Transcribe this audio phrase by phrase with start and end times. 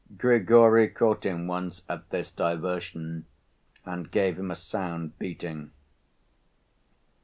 [0.17, 3.27] Grigory caught him once at this diversion
[3.85, 5.69] and gave him a sound beating.